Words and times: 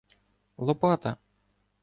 —Лопата! 0.65 1.11